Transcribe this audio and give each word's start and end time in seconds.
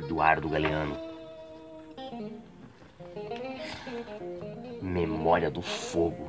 Eduardo 0.00 0.48
Galeano. 0.48 0.96
Memória 4.80 5.50
do 5.50 5.60
Fogo. 5.60 6.26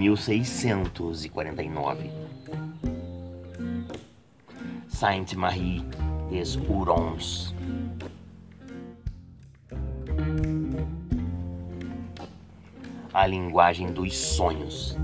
1649. 0.00 2.10
Sainte-Marie 4.88 5.84
des 6.30 6.56
Hurons. 6.56 7.54
A 13.12 13.26
linguagem 13.26 13.92
dos 13.92 14.16
sonhos. 14.16 14.96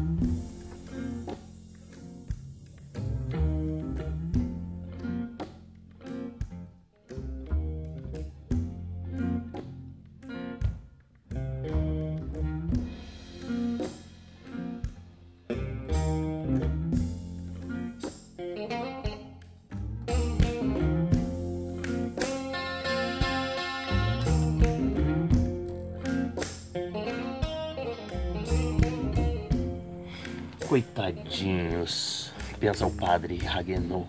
Coitadinhos, 30.77 32.31
pensa 32.61 32.87
o 32.87 32.91
padre 32.91 33.39
Raguenot, 33.39 34.07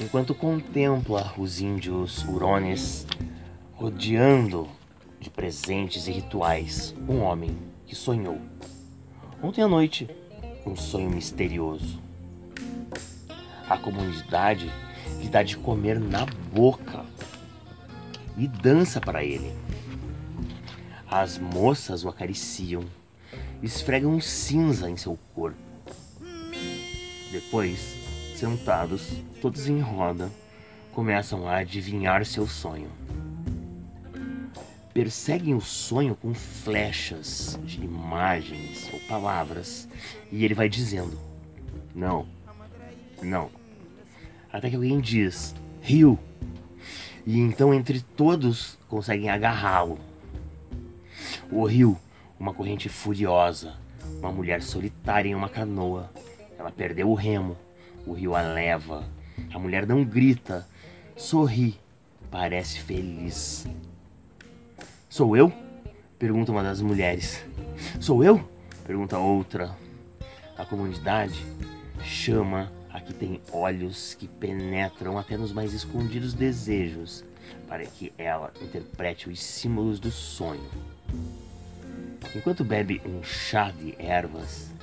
enquanto 0.00 0.34
contempla 0.34 1.34
os 1.36 1.60
índios 1.60 2.24
hurones 2.24 3.06
rodeando 3.74 4.66
de 5.20 5.28
presentes 5.28 6.08
e 6.08 6.10
rituais 6.10 6.94
um 7.06 7.20
homem 7.20 7.54
que 7.84 7.94
sonhou. 7.94 8.40
Ontem 9.42 9.60
à 9.60 9.68
noite, 9.68 10.08
um 10.64 10.74
sonho 10.74 11.10
misterioso. 11.10 12.00
A 13.68 13.76
comunidade 13.76 14.72
lhe 15.20 15.28
dá 15.28 15.42
de 15.42 15.58
comer 15.58 16.00
na 16.00 16.24
boca 16.50 17.04
e 18.38 18.48
dança 18.48 19.02
para 19.02 19.22
ele. 19.22 19.54
As 21.06 21.36
moças 21.36 22.04
o 22.04 22.08
acariciam, 22.08 22.84
esfregam 23.62 24.18
cinza 24.18 24.88
em 24.88 24.96
seu 24.96 25.18
corpo. 25.34 25.63
Depois, 27.34 27.96
sentados, 28.36 29.10
todos 29.42 29.66
em 29.66 29.80
roda, 29.80 30.30
começam 30.92 31.48
a 31.48 31.56
adivinhar 31.56 32.24
seu 32.24 32.46
sonho. 32.46 32.88
Perseguem 34.92 35.52
o 35.52 35.60
sonho 35.60 36.14
com 36.14 36.32
flechas 36.32 37.58
de 37.64 37.82
imagens 37.82 38.88
ou 38.92 39.00
palavras 39.08 39.88
e 40.30 40.44
ele 40.44 40.54
vai 40.54 40.68
dizendo: 40.68 41.18
Não, 41.92 42.24
não. 43.20 43.50
Até 44.52 44.70
que 44.70 44.76
alguém 44.76 45.00
diz: 45.00 45.56
Rio. 45.82 46.16
E 47.26 47.40
então 47.40 47.74
entre 47.74 48.00
todos 48.00 48.78
conseguem 48.88 49.28
agarrá-lo. 49.28 49.98
O 51.50 51.64
rio, 51.66 51.98
uma 52.38 52.54
corrente 52.54 52.88
furiosa, 52.88 53.74
uma 54.20 54.30
mulher 54.30 54.62
solitária 54.62 55.28
em 55.28 55.34
uma 55.34 55.48
canoa. 55.48 56.12
Ela 56.58 56.70
perdeu 56.70 57.10
o 57.10 57.14
remo, 57.14 57.56
o 58.06 58.12
rio 58.12 58.34
a 58.34 58.42
leva. 58.42 59.04
A 59.52 59.58
mulher 59.58 59.86
não 59.86 60.04
grita, 60.04 60.66
sorri, 61.16 61.78
parece 62.30 62.80
feliz. 62.80 63.66
Sou 65.08 65.36
eu? 65.36 65.52
Pergunta 66.18 66.52
uma 66.52 66.62
das 66.62 66.80
mulheres. 66.80 67.44
Sou 68.00 68.24
eu? 68.24 68.48
Pergunta 68.86 69.18
outra. 69.18 69.76
A 70.56 70.64
comunidade 70.64 71.44
chama 72.02 72.70
a 72.92 73.00
que 73.00 73.12
tem 73.12 73.40
olhos 73.52 74.14
que 74.14 74.28
penetram 74.28 75.18
até 75.18 75.36
nos 75.36 75.52
mais 75.52 75.72
escondidos 75.72 76.34
desejos, 76.34 77.24
para 77.66 77.84
que 77.84 78.12
ela 78.16 78.52
interprete 78.62 79.28
os 79.28 79.40
símbolos 79.42 79.98
do 79.98 80.10
sonho. 80.10 80.70
Enquanto 82.34 82.64
bebe 82.64 83.00
um 83.04 83.22
chá 83.22 83.70
de 83.70 83.94
ervas, 83.98 84.73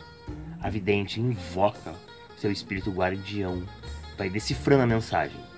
a 0.62 0.70
vidente 0.70 1.20
invoca 1.20 1.94
seu 2.38 2.52
espírito 2.52 2.92
guardião, 2.92 3.64
vai 4.18 4.30
decifrando 4.30 4.84
a 4.84 4.88
mensagem. 4.88 5.51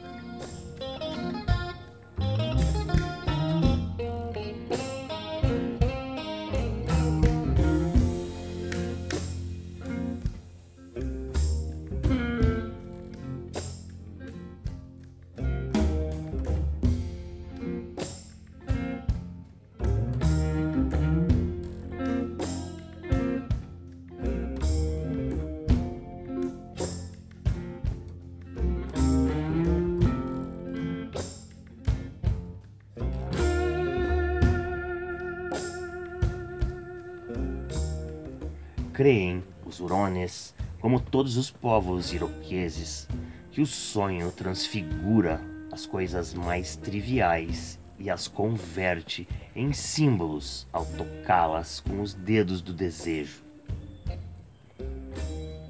Creem 38.94 39.44
os 39.66 39.80
Hurones, 39.80 40.54
como 40.80 41.00
todos 41.00 41.36
os 41.36 41.50
povos 41.50 42.14
iroqueses, 42.14 43.08
que 43.52 43.60
o 43.60 43.66
sonho 43.66 44.32
transfigura 44.32 45.42
as 45.72 45.88
coisas 45.88 46.36
mais 46.36 46.76
triviais 46.76 47.80
e 47.98 48.08
as 48.08 48.28
converte 48.28 49.28
em 49.56 49.74
símbolos 49.74 50.68
ao 50.72 50.86
tocá-las 50.86 51.80
com 51.80 52.02
os 52.04 52.14
dedos 52.14 52.62
do 52.62 52.72
desejo. 52.72 53.42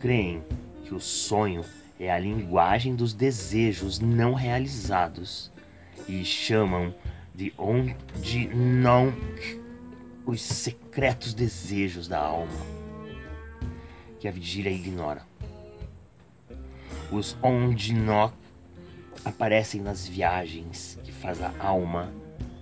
Creem 0.02 0.44
que 0.84 0.94
o 0.94 1.00
sonho 1.00 1.64
é 1.98 2.12
a 2.12 2.20
linguagem 2.20 2.94
dos 2.94 3.14
desejos 3.14 4.00
não 4.00 4.34
realizados 4.34 5.50
e 6.10 6.26
chamam 6.26 6.94
de 7.34 7.54
onde 7.58 8.50
não 8.54 9.14
os 10.26 10.42
secretos 10.42 11.34
desejos 11.34 12.06
da 12.06 12.20
alma 12.20 12.83
que 14.24 14.28
a 14.30 14.32
vigília 14.32 14.72
ignora. 14.72 15.22
Os 17.12 17.38
Ondinok 17.44 18.34
aparecem 19.26 19.82
nas 19.82 20.08
viagens 20.08 20.98
que 21.04 21.12
faz 21.12 21.42
a 21.42 21.52
alma 21.60 22.10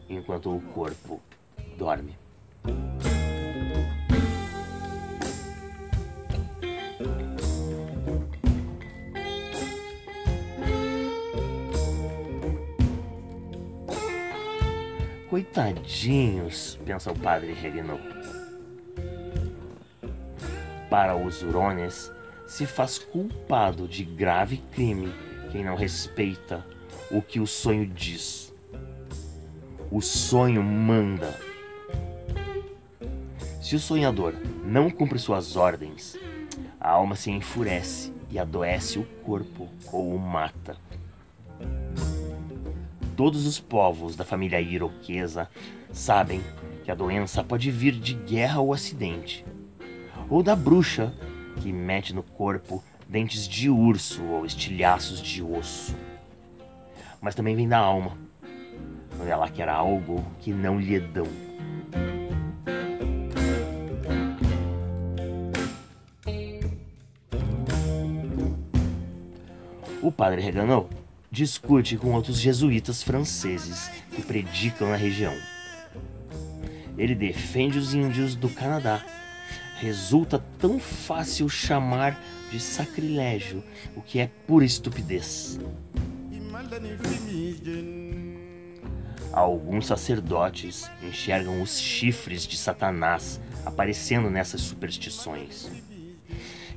enquanto 0.10 0.56
o 0.56 0.60
corpo 0.60 1.22
dorme. 1.78 2.18
Coitadinhos, 15.30 16.80
pensa 16.84 17.12
o 17.12 17.19
padre 17.19 17.54
Regnot 17.54 18.20
para 20.92 21.16
os 21.16 21.42
Hurones, 21.42 22.12
se 22.46 22.66
faz 22.66 23.00
culpado 23.00 23.88
de 23.88 24.04
grave 24.04 24.58
crime 24.74 25.14
quem 25.50 25.64
não 25.64 25.74
respeita 25.74 26.66
o 27.10 27.22
que 27.22 27.40
o 27.40 27.48
sonho 27.48 27.88
diz. 27.88 28.54
O 29.90 30.02
sonho 30.02 30.62
manda. 30.62 31.34
Se 33.62 33.74
o 33.74 33.80
sonhador 33.80 34.34
não 34.66 34.90
cumpre 34.90 35.18
suas 35.18 35.56
ordens, 35.56 36.18
a 36.78 36.90
alma 36.90 37.16
se 37.16 37.32
enfurece 37.32 38.14
e 38.30 38.38
adoece 38.38 39.00
o 39.00 39.06
corpo 39.24 39.70
ou 39.94 40.14
o 40.14 40.20
mata. 40.20 40.76
Todos 43.16 43.46
os 43.46 43.62
povos 43.62 44.18
da 44.18 44.26
família 44.26 44.60
iroquesa 44.60 45.50
sabem 45.94 46.42
que 46.84 46.92
a 46.92 46.96
doença 46.96 47.42
pode 47.46 47.72
vir 47.72 47.94
de 47.94 48.14
guerra 48.14 48.60
ou 48.60 48.74
acidente 48.74 49.46
ou 50.31 50.42
da 50.42 50.56
bruxa 50.56 51.13
que 51.57 51.74
mete 51.74 52.16
no 52.16 52.24
corpo 52.24 52.81
dentes 53.07 53.45
de 53.45 53.69
urso 53.69 54.24
ou 54.24 54.45
estilhaços 54.45 55.22
de 55.22 55.44
osso. 55.44 55.94
Mas 57.19 57.36
também 57.36 57.54
vem 57.54 57.68
da 57.68 57.78
alma, 57.78 58.18
quando 59.18 59.28
ela 59.28 59.50
quer 59.50 59.68
algo 59.68 60.25
que 60.39 60.54
não 60.54 60.80
lhe 60.80 61.00
dão. 61.01 61.28
O 70.01 70.12
padre 70.12 70.42
Reganot 70.42 70.88
discute 71.30 71.98
com 71.98 72.13
outros 72.13 72.39
jesuítas 72.39 73.04
franceses 73.04 73.89
que 74.16 74.22
predicam 74.22 74.89
na 74.89 74.95
região. 74.95 75.33
Ele 76.98 77.13
defende 77.13 77.78
os 77.78 77.94
índios 77.94 78.33
do 78.33 78.50
Canadá. 78.50 79.04
Resulta 79.81 80.38
tão 80.60 80.78
fácil 80.78 81.50
chamar 81.50 82.16
de 82.51 82.60
sacrilégio 82.60 83.63
o 83.95 84.01
que 84.04 84.19
é 84.19 84.30
pura 84.45 84.63
estupidez. 84.63 85.60
Alguns 89.33 89.88
sacerdotes 89.88 90.88
enxergam 91.01 91.63
os 91.63 91.80
chifres 91.80 92.45
de 92.45 92.57
Satanás 92.57 93.42
aparecendo 93.66 94.30
nessas 94.30 94.62
superstições 94.62 95.68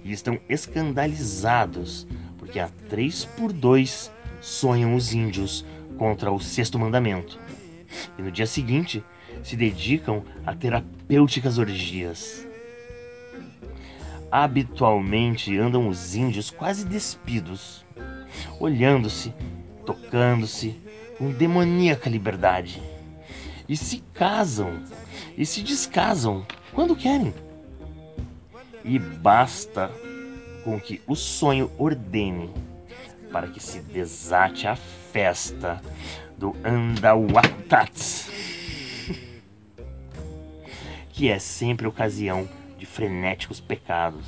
e 0.03 0.11
estão 0.11 0.41
escandalizados 0.49 2.07
porque 2.39 2.59
há 2.59 2.71
três 2.89 3.27
por 3.27 3.53
dois 3.53 4.11
sonham 4.41 4.95
os 4.95 5.13
índios 5.13 5.63
contra 5.99 6.33
o 6.33 6.41
sexto 6.41 6.79
mandamento 6.79 7.39
e 8.19 8.23
no 8.23 8.33
dia 8.33 8.47
seguinte 8.47 9.05
se 9.43 9.57
dedicam 9.57 10.25
a 10.47 10.55
terapêuticas 10.55 11.59
orgias. 11.59 12.54
Habitualmente 14.37 15.57
andam 15.57 15.87
os 15.87 16.17
índios 16.17 16.51
quase 16.51 16.85
despidos, 16.85 17.87
olhando-se, 18.59 19.33
tocando-se 19.87 20.75
com 21.17 21.31
demoníaca 21.31 22.11
liberdade. 22.11 22.83
E 23.69 23.77
se 23.77 24.03
casam 24.13 24.83
e 25.39 25.47
se 25.47 25.63
descasam 25.63 26.45
quando 26.73 26.97
querem. 26.97 27.33
E 28.85 28.99
basta 28.99 29.89
com 30.65 30.81
que 30.81 31.01
o 31.07 31.15
sonho 31.15 31.71
ordene 31.79 32.51
para 33.31 33.47
que 33.47 33.63
se 33.63 33.79
desate 33.79 34.67
a 34.67 34.75
festa 34.75 35.81
do 36.37 36.57
Andawatats, 36.65 38.29
que 41.11 41.29
é 41.29 41.39
sempre 41.39 41.87
ocasião 41.87 42.49
de 42.85 42.91
frenéticos 42.91 43.61
pecados. 43.61 44.27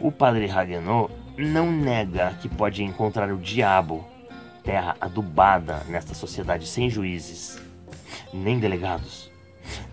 O 0.00 0.12
padre 0.12 0.48
Hagenot 0.48 1.12
não 1.36 1.70
nega 1.70 2.34
que 2.40 2.48
pode 2.48 2.84
encontrar 2.84 3.32
o 3.32 3.38
diabo 3.38 4.06
terra 4.62 4.96
adubada 5.00 5.82
nesta 5.88 6.14
sociedade 6.14 6.66
sem 6.66 6.88
juízes, 6.88 7.60
nem 8.32 8.60
delegados, 8.60 9.30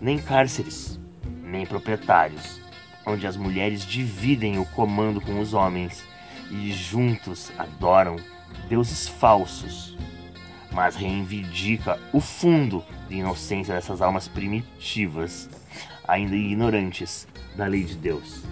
nem 0.00 0.18
cárceres, 0.18 1.00
nem 1.42 1.66
proprietários, 1.66 2.60
onde 3.04 3.26
as 3.26 3.36
mulheres 3.36 3.84
dividem 3.84 4.58
o 4.58 4.66
comando 4.66 5.20
com 5.20 5.40
os 5.40 5.52
homens 5.52 6.04
e 6.50 6.72
juntos 6.72 7.52
adoram 7.58 8.16
deuses 8.68 9.08
falsos, 9.08 9.96
mas 10.72 10.96
reivindica 10.96 11.98
o 12.12 12.20
fundo 12.20 12.84
de 13.08 13.16
inocência 13.16 13.74
dessas 13.74 14.02
almas 14.02 14.28
primitivas, 14.28 15.48
ainda 16.06 16.36
ignorantes 16.36 17.26
da 17.56 17.66
lei 17.66 17.84
de 17.84 17.96
Deus. 17.96 18.44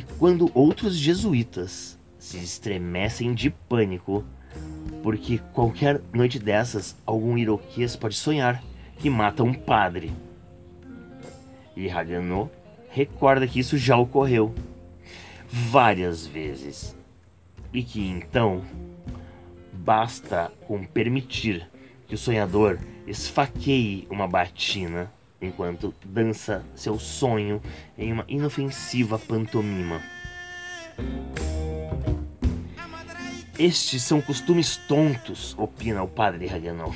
E 0.00 0.02
quando 0.18 0.50
outros 0.54 0.96
jesuítas 0.96 1.98
se 2.18 2.38
estremecem 2.38 3.34
de 3.34 3.50
pânico, 3.50 4.24
porque 5.02 5.36
qualquer 5.52 6.00
noite 6.10 6.38
dessas 6.38 6.96
algum 7.04 7.36
iroquês 7.36 7.96
pode 7.96 8.16
sonhar 8.16 8.62
que 8.96 9.10
mata 9.10 9.42
um 9.42 9.52
padre. 9.52 10.10
E 11.76 11.90
Haganot 11.90 12.50
recorda 12.88 13.46
que 13.46 13.60
isso 13.60 13.76
já 13.76 13.94
ocorreu 13.98 14.54
várias 15.46 16.26
vezes 16.26 16.96
e 17.70 17.82
que 17.82 18.00
então 18.00 18.64
basta 19.70 20.50
com 20.66 20.82
permitir 20.82 21.68
que 22.08 22.14
o 22.14 22.18
sonhador 22.18 22.78
esfaqueie 23.06 24.08
uma 24.08 24.26
batina 24.26 25.12
enquanto 25.40 25.94
dança 26.04 26.64
seu 26.74 26.98
sonho 26.98 27.60
em 27.96 28.12
uma 28.12 28.24
inofensiva 28.28 29.18
pantomima. 29.18 30.00
Estes 33.58 34.02
são 34.02 34.22
costumes 34.22 34.76
tontos, 34.76 35.54
opina 35.58 36.02
o 36.02 36.08
padre 36.08 36.48
Hagenau. 36.48 36.94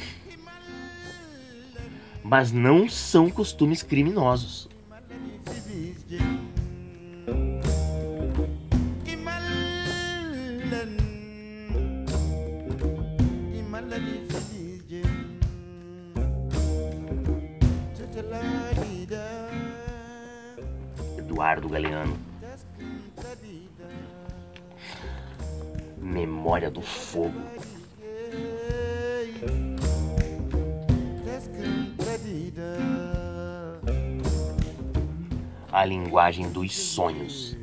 Mas 2.22 2.52
não 2.52 2.88
são 2.88 3.28
costumes 3.28 3.82
criminosos. 3.82 4.68
Eduardo 21.34 21.68
Galeano. 21.68 22.16
Memória 25.98 26.70
do 26.70 26.80
Fogo. 26.80 27.40
A 35.72 35.84
linguagem 35.84 36.48
dos 36.52 36.72
sonhos. 36.72 37.56